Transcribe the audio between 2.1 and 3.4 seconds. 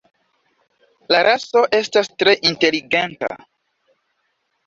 tre inteligenta.